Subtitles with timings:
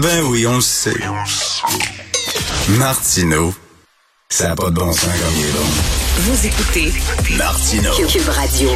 [0.00, 0.94] Ben oui, on le sait.
[2.78, 3.52] Martineau,
[4.30, 5.66] ça n'a pas de bon sens comme il est bon.
[6.16, 6.92] Vous écoutez
[7.36, 7.90] Martineau.
[8.08, 8.70] Cube Radio.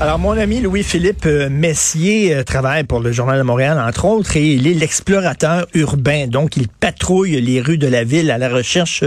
[0.00, 4.36] Alors, mon ami Louis-Philippe euh, Messier euh, travaille pour le Journal de Montréal, entre autres,
[4.38, 6.26] et il est l'explorateur urbain.
[6.26, 9.04] Donc, il patrouille les rues de la ville à la recherche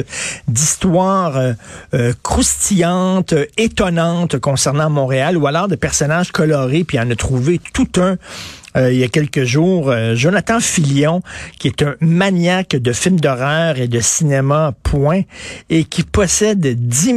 [0.47, 1.36] d'histoires
[1.93, 7.59] euh, croustillantes, étonnantes concernant Montréal, ou alors de personnages colorés, puis il en a trouvé
[7.73, 8.18] tout un
[8.77, 11.21] euh, il y a quelques jours, euh, Jonathan Filion,
[11.59, 15.21] qui est un maniaque de films d'horreur et de cinéma, point,
[15.69, 17.15] et qui possède 10 000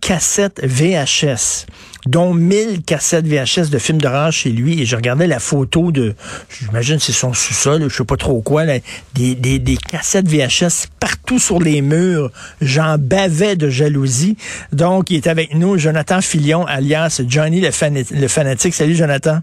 [0.00, 1.66] cassettes VHS
[2.06, 4.82] dont 1000 cassettes VHS de films d'horreur chez lui.
[4.82, 6.16] Et je regardais la photo de,
[6.58, 8.78] j'imagine c'est son sous-sol, je sais pas trop quoi, là,
[9.14, 12.30] des, des, des cassettes VHS partout sur les murs.
[12.60, 14.36] J'en bavais de jalousie.
[14.72, 18.74] Donc, il est avec nous, Jonathan Filion, alias Johnny le, fana- le fanatique.
[18.74, 19.38] Salut, Jonathan.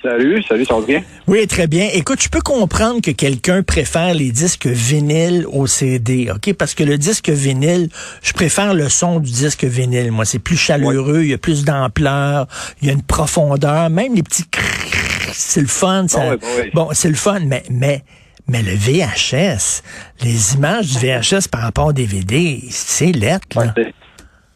[0.00, 1.02] Salut, salut, ça va bien?
[1.26, 1.88] Oui, très bien.
[1.92, 6.54] Écoute, je peux comprendre que quelqu'un préfère les disques vinyles au CD, OK?
[6.54, 7.88] Parce que le disque vinyle,
[8.22, 10.10] je préfère le son du disque vinyle.
[10.10, 12.46] Moi, c'est plus chaleureux, il y a plus d'ampleur,
[12.80, 16.06] il y a une profondeur, même les petits crrrr, c'est le fun.
[16.08, 18.02] Ça, Bon, ouais, bon, c'est le fun, mais, mais,
[18.48, 19.82] mais le VHS,
[20.22, 23.74] les images du VHS par rapport au DVD, c'est lettre, là.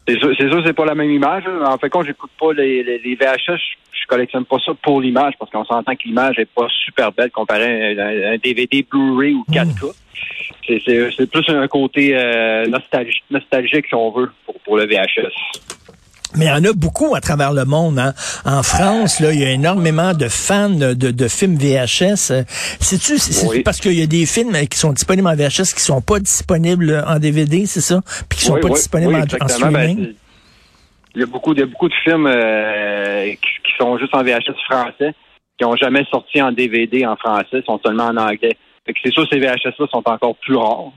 [0.09, 1.43] C'est sûr, c'est sûr, c'est pas la même image.
[1.45, 1.69] là.
[1.73, 3.59] En fait, quand j'écoute pas les, les, les VHS,
[4.07, 7.31] je, collectionne pas ça pour l'image parce qu'on s'entend que l'image est pas super belle
[7.31, 9.91] comparée à un, un DVD Blu-ray ou 4K.
[10.67, 10.81] C'est-
[11.15, 15.31] C'est plus un côté euh, nostalgi- nostalgique, si on veut, pour, pour le VHS.
[16.35, 17.97] Mais il y en a beaucoup à travers le monde.
[17.99, 18.13] Hein.
[18.45, 22.31] En France, là, il y a énormément de fans de, de films VHS.
[22.31, 22.43] Euh,
[22.81, 23.13] C'est-tu
[23.47, 23.61] Oui.
[23.63, 27.03] parce qu'il y a des films qui sont disponibles en VHS qui sont pas disponibles
[27.07, 28.01] en DVD, c'est ça?
[28.29, 29.25] Puis qui sont Oui, pas oui, disponibles en-.
[29.39, 30.13] Ben, streaming?
[31.15, 34.13] Il y a beaucoup, il y a beaucoup de films euh, qui, qui sont juste
[34.15, 35.13] en VHS français,
[35.57, 38.57] qui ont jamais sorti en DVD en français, sont seulement en anglais.
[38.85, 40.91] Fait que c'est sûr, ces VHS-là sont encore plus rares.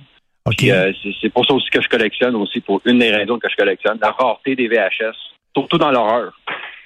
[0.47, 0.55] OK.
[0.57, 3.39] Puis, euh, c'est- c'est pour ça aussi que je collectionne aussi, pour une des raisons
[3.39, 5.15] que je collectionne, la rareté des VHS,
[5.57, 6.33] surtout dans l'horreur.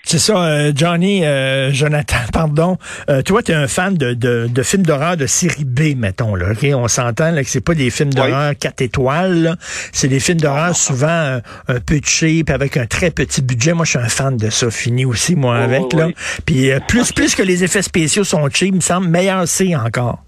[0.06, 2.76] C'est ça, euh, Johnny, euh, Jonathan, pardon.
[3.08, 6.34] Euh, toi, tu es un fan de, de, de films d'horreur de série B, mettons.
[6.34, 6.66] Là, ok?
[6.74, 9.56] On s'entend là, que c'est pas des films d'horreur 4 étoiles.
[9.92, 13.72] C'est des films d'horreur souvent euh, un peu cheap, avec un très petit budget.
[13.72, 14.70] Moi, je suis un fan de ça.
[14.70, 15.82] Fini aussi, moi, Oh, avec.
[15.94, 16.08] oui, là.
[16.44, 19.74] Puis euh, plus, plus que les effets spéciaux sont cheap, il me semble, meilleur c'est
[19.74, 20.22] encore.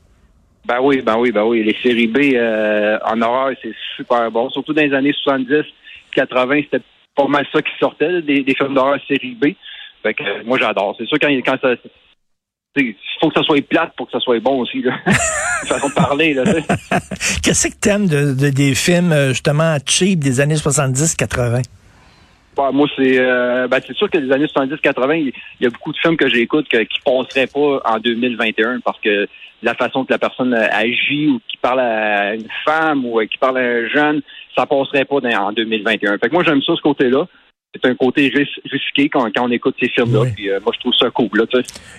[0.66, 1.62] Ben oui, ben oui, ben oui.
[1.62, 4.48] Les séries B euh, en horreur, c'est super bon.
[4.50, 5.64] Surtout dans les années 70,
[6.14, 6.82] 80, c'était
[7.16, 9.46] pas mal ça qui sortait, là, des, des films d'horreur série B.
[10.02, 10.94] Fait que euh, moi j'adore.
[10.98, 11.74] C'est sûr quand, quand ça.
[12.78, 14.82] Il faut que ça soit plate pour que ça soit bon aussi.
[14.82, 14.98] Là.
[15.66, 16.34] Façon de parler.
[16.34, 16.44] Là.
[17.42, 21.62] Qu'est-ce que t'aimes de, de, des films, euh, justement, cheap des années 70-80?
[22.56, 25.92] Bah, moi, c'est euh, ben, c'est sûr que les années 70-80, il y a beaucoup
[25.92, 29.28] de films que j'écoute qui passeraient pas en 2021 parce que
[29.62, 33.26] la façon que la personne euh, agit ou qui parle à une femme ou euh,
[33.26, 34.22] qui parle à un jeune,
[34.56, 36.16] ça passerait pas dans- en 2021.
[36.18, 37.26] Fait que moi, j'aime ça, ce côté-là.
[37.82, 40.20] C'est un côté ris- risqué quand, quand on écoute ces films-là.
[40.22, 40.28] Oui.
[40.34, 41.28] Puis euh, moi, je trouve ça cool.
[41.34, 41.44] Là.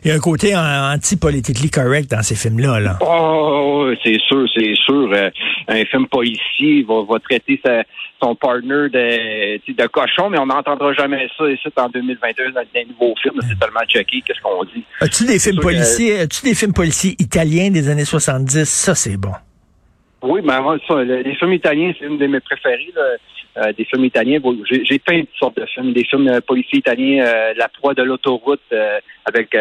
[0.04, 2.80] Il y a un côté anti-politically correct dans ces films-là.
[2.80, 2.98] Là.
[3.02, 5.10] Oh, c'est sûr, c'est sûr.
[5.14, 5.30] Euh,
[5.68, 7.84] un film policier va, va traiter sa-
[8.22, 13.14] son partner de, cochon, mais on n'entendra jamais ça ici en 2021 dans des nouveaux
[13.22, 13.40] films.
[13.48, 14.84] C'est tellement checké, qu'est-ce qu'on dit?
[15.02, 18.66] As-tu des films que- policiers, as-tu des films policiers italiens des années 70?
[18.68, 19.34] Ça, c'est bon.
[20.24, 22.92] Oui, mais le- les films italiens, c'est une de mes préférées.
[22.96, 23.04] là.
[23.58, 24.40] Euh, des films italiens,
[24.84, 25.94] j'ai plein de sortes de films.
[25.94, 28.62] Des films euh, policiers italiens, euh, La proie de l'autoroute
[29.26, 29.52] avec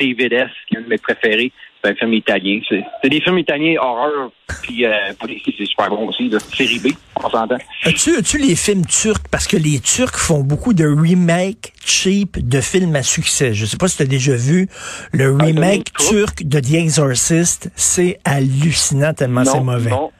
[0.00, 1.52] David S, qui est un de mes préférés.
[1.82, 2.60] C'est un film italien.
[2.68, 4.30] C'est des films italiens horreur,
[4.62, 4.84] puis
[5.18, 6.28] policiers, c'est super bon aussi.
[6.28, 6.38] Là.
[6.38, 7.56] Série B, on s'entend.
[7.84, 9.28] As-tu, as-tu les films turcs?
[9.30, 13.52] Parce que les Turcs font beaucoup de remakes cheap de films à succès.
[13.52, 14.68] Je sais pas si tu as déjà vu
[15.12, 17.70] le remake Ah, vu turc de The Exorcist.
[17.74, 19.90] C'est hallucinant tellement c'est mauvais.
[19.90, 20.10] Non.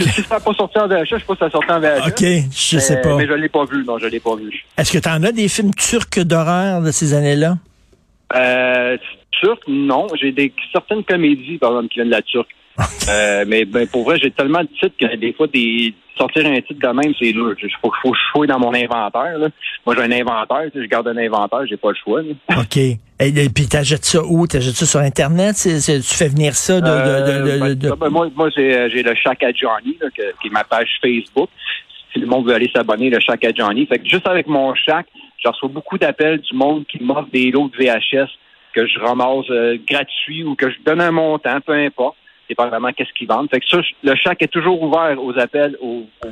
[0.00, 1.80] Si ça n'a pas sorti en VHS, je sais pas si ça a sorti en
[1.80, 2.08] VHS.
[2.08, 3.16] OK, je sais Euh, pas.
[3.16, 4.64] Mais je l'ai pas vu, non, je l'ai pas vu.
[4.76, 7.56] Est-ce que tu en as des films turcs d'horreur de ces années-là?
[8.34, 8.96] Euh,
[9.40, 10.06] turc, non.
[10.20, 12.50] J'ai des certaines comédies, par exemple, qui viennent de la turque.
[13.08, 16.60] euh, mais ben, pour vrai, j'ai tellement de titres que des fois, des sortir un
[16.60, 17.54] titre de même, c'est dur.
[17.62, 19.38] Il faut, faut que je fouille dans mon inventaire.
[19.38, 19.48] Là.
[19.86, 20.70] Moi, j'ai un inventaire.
[20.74, 22.22] Je garde un inventaire, j'ai pas le choix.
[22.22, 22.60] là.
[22.60, 22.78] OK.
[23.24, 24.46] Et, et puis t'achètes ça où?
[24.46, 25.54] T'achètes ça sur Internet?
[25.56, 25.70] Tu
[26.02, 26.86] fais venir ça de...
[26.86, 29.52] de- de- de- Euh, ben, ça, ben, moi, moi j'ai, euh, j'ai le Chac à
[29.52, 31.48] Johnny, là, que- qui est ma page Facebook.
[32.12, 33.86] Si le monde veut aller s'abonner, le Chac à Johnny.
[33.86, 35.06] Fait que juste avec mon Chac,
[35.42, 38.28] je reçois beaucoup d'appels du monde qui m'offre des lots de VHS
[38.74, 42.16] que je ramasse euh, gratuit ou que je donne un montant, peu importe.
[42.48, 43.48] C'est pas vraiment qu'est-ce qu'ils vendent.
[43.50, 46.28] Fait que ça, le Chac est toujours ouvert aux appels aux, aux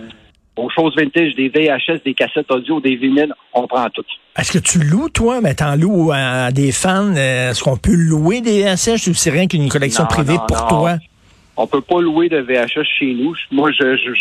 [0.56, 4.04] aux choses vintage, des VHS, des cassettes audio, des vinyles, on prend tout.
[4.36, 7.14] Est-ce que tu loues, toi, mais t'en loues à des fans?
[7.16, 10.46] Euh, est-ce qu'on peut louer des VHS ou c'est rien qu'une collection Non, privée non,
[10.46, 10.68] pour non.
[10.68, 10.96] toi?
[11.56, 13.34] On peut pas louer de VHS chez nous.
[13.50, 13.70] Moi,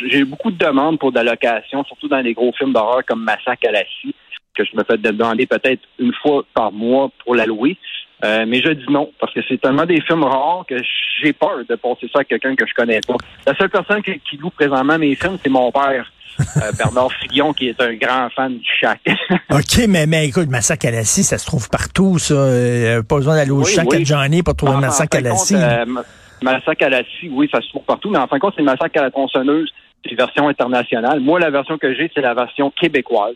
[0.10, 3.24] j'ai beaucoup de demandes pour de la location, surtout dans les gros films d'horreur comme
[3.24, 4.14] Massacre à la scie,
[4.56, 7.78] que je me fais demander peut-être une fois par mois pour la louer.
[8.24, 10.76] Euh, mais je dis non, parce que c'est tellement des films rares que
[11.22, 13.16] j'ai peur de passer ça à quelqu'un que je connais pas.
[13.46, 16.12] La seule personne qui, qui loue présentement mes films, c'est mon père,
[16.58, 19.00] euh, Bernard Fillon, qui est un grand fan du Shack.
[19.52, 22.34] OK, mais, mais écoute, Massacre à la scie, ça se trouve partout, ça.
[22.34, 24.02] Euh, pas besoin d'aller au Oui, chac oui.
[24.02, 25.56] à Johnny pour trouver En- en Massacre à fin la de compte, scie.
[25.56, 26.04] euh, ma-
[26.42, 28.64] massacre à la scie, oui, ça se trouve partout, mais en fin de compte, c'est
[28.64, 29.70] massacre à la tronçonneuse,
[30.04, 31.22] c'est une version internationale.
[31.22, 33.36] Moi, la version que j'ai, c'est la version québécoise,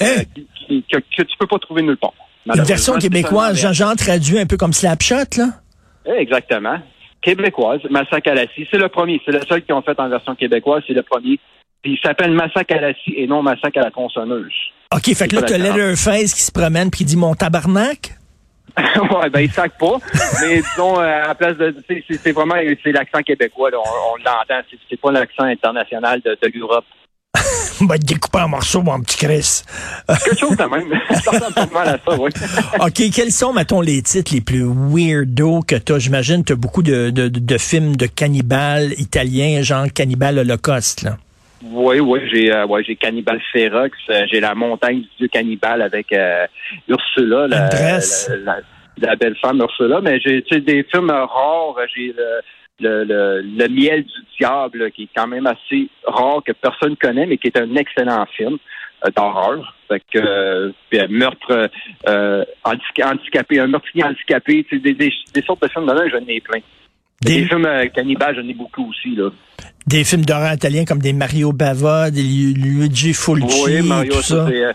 [0.00, 0.22] Hein?
[0.32, 2.12] qui- qui- que, que tu peux pas trouver nulle part.
[2.46, 5.46] Une version québécoise, Jean-Jean traduit un peu comme Slapshot, là?
[6.06, 6.78] Eh, Exactement.
[7.20, 8.66] Québécoise, Massacre à la scie.
[8.70, 9.20] C'est le premier.
[9.24, 10.82] C'est le seul qu'ils ont fait en version québécoise.
[10.88, 11.38] C'est le premier.
[11.82, 14.52] Puis il s'appelle Massacre à la scie et non Massacre à la tronçonneuse.
[14.92, 18.14] OK, fait que là, t'as la Leatherface qui se promène puis qui dit mon tabarnak?
[18.76, 19.98] ouais, ben, il sac pas.
[20.40, 21.76] mais disons, euh, à la place de.
[21.88, 23.70] c'est- vraiment c'est l'accent québécois.
[23.70, 23.76] là.
[23.78, 24.66] On, on l'entend.
[24.70, 26.84] C'est- C'est pas l'accent international de, de l'Europe.
[27.80, 29.62] On va te découper en morceaux, mon petit Chris.
[30.08, 31.00] Quelque chose de même.
[31.10, 32.30] ça mal à ça, oui.
[32.80, 35.98] OK, quels sont, mettons, les titres les plus weirdos que t'as?
[35.98, 41.16] J'imagine que t'as beaucoup de, de, de films de cannibales italiens, genre Cannibal Holocauste, là.
[41.64, 45.80] Oui, oui, j'ai euh, ouais, j'ai Cannibal Ferox, euh, j'ai la montagne du dieu cannibale
[45.82, 46.44] avec euh,
[46.88, 47.98] Ursula, la, la,
[48.44, 48.60] la-
[48.98, 52.40] la belle femme Ursula, mais j'ai des films euh, rares, j'ai le,
[52.82, 57.26] le, le, le miel du diable, qui est quand même assez rare, que personne connaît,
[57.26, 58.58] mais qui est un excellent film
[59.06, 59.74] euh, d'horreur.
[59.88, 61.70] Fait que euh, puis, euh, meurtre
[62.08, 66.26] euh, handica- handicapé, un meurtrier handicapé, des, des, des sortes de films de là, j'en
[66.26, 66.60] ai plein.
[67.20, 69.30] Des, Des, films cannibales, j'en ai beaucoup aussi, là.
[69.86, 74.22] des films d'horreur italiens comme des Mario Bava, des Lu- Luigi Fulci, Oui, Mario, tout
[74.22, 74.72] ça, ça.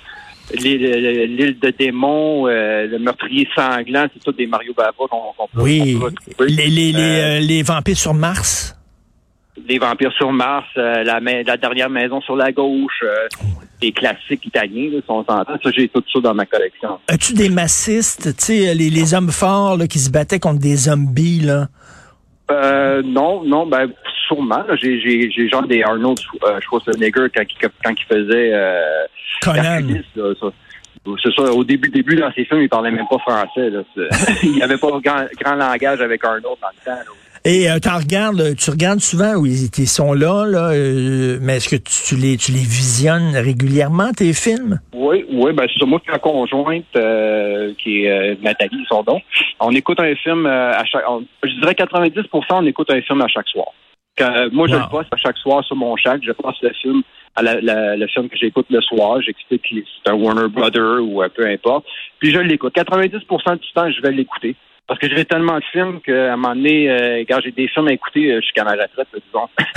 [0.51, 5.47] Euh, l'île de démons, euh, le meurtrier sanglant, c'est tout des Mario Bava qu'on qu'on
[5.47, 5.97] peut, Oui,
[6.37, 8.75] peut les, les, les, Euh, les vampires sur Mars?
[9.67, 13.03] Les vampires sur Mars, euh, la, la dernière maison sur la gauche,
[13.81, 15.57] des classiques italiens, là, si on s'entend.
[15.61, 16.99] Ça, j'ai tout ça dans ma collection.
[17.07, 20.75] As-tu des massistes, tu sais, les, les hommes forts là, qui se battaient contre des
[20.75, 21.67] zombies, là?
[22.51, 23.89] Euh, non, non, ben
[24.27, 24.63] sûrement.
[24.81, 28.81] J'ai j'ai j'ai genre des Arnold euh, Schwarzenegger quand, il- quand il faisait euh,
[29.41, 29.61] Conan.
[29.63, 30.47] Hercules, là, ça.
[31.23, 33.69] C'est ça, au début, début dans ses films, il parlait même pas français.
[33.69, 33.79] Là.
[34.43, 36.91] Il n'y avait pas grand, grand langage avec Arnold dans le temps.
[36.99, 37.03] là.
[37.49, 41.69] Et euh, regardes, euh, tu regardes souvent où ils, sont là, là euh, mais est-ce
[41.69, 44.81] que tu, tu les, tu les visionnes régulièrement, tes films?
[44.93, 45.85] Oui, oui, ben c'est.
[45.85, 49.21] Moi, puis ma conjointe, euh, qui est euh, Nathalie, son nom,
[49.61, 51.03] on écoute un film à chaque.
[51.07, 53.67] on- je dirais 90% on écoute un film à chaque soir.
[54.17, 54.81] Quand, moi, je Wow.
[54.81, 56.19] le poste à chaque soir sur mon chac.
[56.25, 57.01] Je passe le film
[57.37, 59.21] à la, la- le film que j'écoute le soir.
[59.21, 61.85] J'explique que c'est un Warner Brother ou peu importe.
[62.19, 62.73] Puis je l'écoute.
[62.75, 64.57] 90% du temps, je vais l'écouter.
[64.87, 67.89] Parce que j'ai tellement de films qu'à un moment donné, euh, quand j'ai des films
[67.89, 69.49] à écouter euh, jusqu'à ma retraite, disons,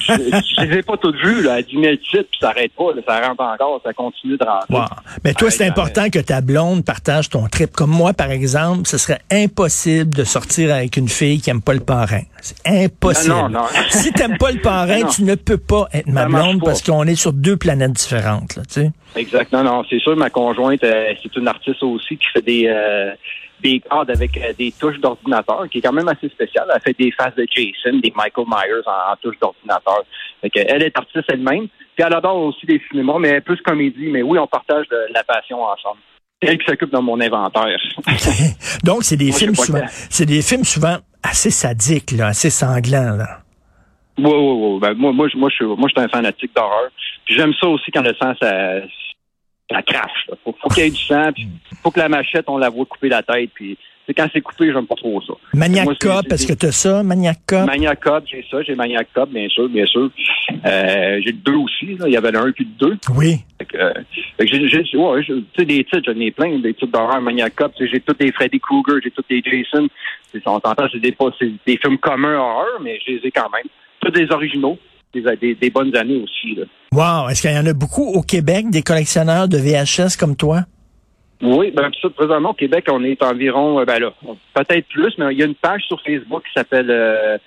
[0.00, 2.72] je, je les ai pas toutes vues, là, à 10 000 titres, puis ça arrête
[2.76, 4.74] pas, là, ça rentre encore, ça continue de rentrer.
[4.74, 4.84] Wow.
[5.24, 7.70] Mais toi, c'est important que ta blonde partage ton trip.
[7.70, 11.72] Comme moi, par exemple, ce serait impossible de sortir avec une fille qui aime pas
[11.72, 12.22] le parrain.
[12.42, 13.32] C'est impossible.
[13.32, 13.66] Non, non, non.
[13.88, 17.04] si t'aimes pas le parrain, tu ne peux pas être ma Ça blonde parce qu'on
[17.04, 18.92] est sur deux planètes différentes, là, tu sais.
[19.16, 19.52] Exact.
[19.52, 23.10] Non, non, c'est sûr, ma conjointe, euh, c'est une artiste aussi qui fait des euh,
[23.62, 26.66] des cordes avec euh, des touches d'ordinateur, qui est quand même assez spéciale.
[26.74, 30.02] Elle fait des faces de Jason, des Michael Myers en, en touches d'ordinateur.
[30.42, 31.68] Elle est artiste elle-même.
[31.94, 34.08] Puis elle adore aussi les cinémas, mais plus comédie.
[34.10, 35.98] Mais oui, on partage de- la passion ensemble.
[36.40, 37.78] Elle qui s'occupe de mon inventaire.
[38.84, 43.16] Donc, c'est des Moi, films souvent, c'est des films souvent assez sadiques, là, assez sanglants,
[43.16, 43.40] là.
[44.18, 44.80] Oui, oui, oui.
[44.80, 46.90] Ben, moi, moi, je- moi, je suis, moi, je suis un fanatique d'horreur.
[47.26, 48.80] Puis j'aime ça aussi quand le sang, ça,
[49.70, 50.26] ça crache.
[50.28, 50.34] Là.
[50.44, 51.30] Faut, faut qu'il y ait du sang.
[51.34, 51.46] Puis
[51.82, 53.50] faut que la machette, on la voit couper la tête.
[53.54, 55.34] Puis c'est quand c'est coupé, j'aime pas trop ça.
[55.54, 57.64] Maniac Cop, est-ce que t'as ça, Maniac Cop?
[57.66, 58.62] Maniac Cop, j'ai ça.
[58.62, 60.10] J'ai Maniac Cop, bien sûr, bien sûr.
[60.66, 61.96] Euh, j'ai le deux aussi.
[61.96, 62.06] Là.
[62.08, 62.96] Il y avait le un puis le deux.
[63.16, 63.36] Oui.
[63.58, 63.92] Fait que, euh,
[64.38, 66.88] fait que j'ai, j'ai- ouais, je- tu sais, des titres, j'en ai plein, des titres
[66.92, 67.72] d'horreur, Maniac Cop.
[67.78, 69.88] J'ai tous des Freddy Krueger, j'ai tous des Jason.
[70.46, 73.66] On s'entend, c'est des, c'est des films communs horreur, mais je les ai quand même.
[74.00, 74.78] Tous des originaux.
[75.12, 76.54] Des, des, des bonnes années aussi.
[76.54, 76.64] Là.
[76.92, 77.28] Wow.
[77.28, 80.62] Est-ce qu'il y en a beaucoup au Québec, des collectionneurs de VHS comme toi?
[81.42, 84.12] Oui, ben présentement au Québec, on est environ, euh, ben là,
[84.54, 87.38] peut-être plus, mais il y a une page sur Facebook qui s'appelle euh,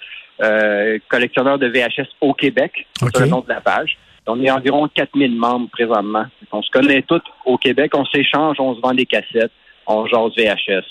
[0.41, 2.87] euh, Collectionneur de VHS au Québec.
[2.99, 3.97] C'est le nom de la page.
[4.25, 6.25] On est environ 4000 membres présentement.
[6.51, 9.51] On se connaît tous au Québec, on s'échange, on se vend des cassettes,
[9.85, 10.85] on jase VHS.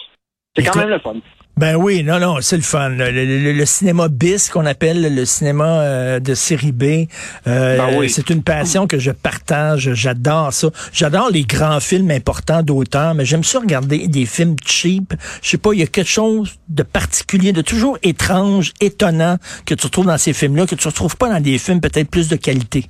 [0.54, 1.16] C'est quand même le fun.
[1.62, 2.88] Ben oui, non, non, c'est le fun.
[2.88, 7.07] Le, le- le cinéma bis qu'on appelle le cinéma euh, de série B,
[7.47, 8.11] euh, Ben oui.
[8.11, 9.95] c'est une passion que je partage.
[9.95, 10.71] J'adore ça.
[10.92, 15.14] J'adore les grands films importants d'auteurs, mais j'aime ça regarder des films cheap.
[15.40, 19.75] Je sais pas, il y a quelque chose de particulier, de toujours étrange, étonnant que
[19.75, 22.35] tu retrouves dans ces films-là, que tu retrouves pas dans des films peut-être plus de
[22.35, 22.87] qualité.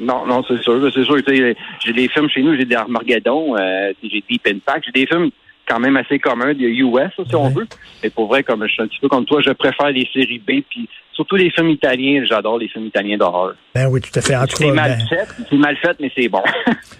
[0.00, 0.80] Non, non, c'est sûr.
[0.94, 1.16] C'est sûr.
[1.22, 1.54] tu sais,
[1.84, 5.28] J'ai des films chez nous, j'ai des Armageddon, euh, j'ai Deep Impact, j'ai des films
[5.68, 7.66] quand même assez communs, des US, si on veut.
[8.02, 10.38] Mais pour vrai, comme je suis un petit peu comme toi, je préfère les séries
[10.38, 12.22] B, puis surtout les films italiens.
[12.28, 13.54] J'adore les films italiens d'horreur.
[13.74, 14.36] Ben oui, tout à fait.
[14.36, 16.42] En C'est mal ben- fait, c'est mal fait, mais c'est bon.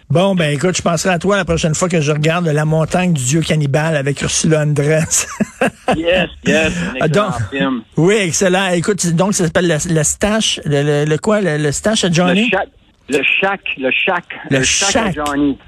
[0.09, 3.13] Bon, ben écoute, je penserai à toi la prochaine fois que je regarde La montagne
[3.13, 5.27] du dieu cannibale avec Ursula Andress.
[5.97, 7.83] yes, yes, un Ah, donc- film.
[7.97, 8.69] oui, excellent.
[8.69, 12.15] Écoute, donc ça s'appelle le, le stash, le, le- le quoi, le, stash à Le
[12.15, 12.49] Johnny?
[12.49, 12.69] chac,
[13.09, 15.15] le chac, le chac, Le à shack.
[15.17, 15.59] Johnny.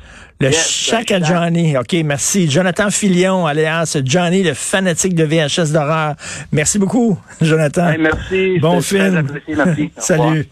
[0.40, 1.20] Le Yes, chac à.
[1.20, 1.76] Johnny.
[1.76, 2.48] OK, merci.
[2.48, 6.14] Jonathan Filion, alias Johnny, le fanatique de VHS d'horreur.
[6.52, 7.88] Merci beaucoup, Jonathan.
[7.88, 8.58] Hey, merci.
[8.60, 9.16] Bon film.
[9.16, 9.90] apprécié, merci.
[9.98, 10.46] Salut.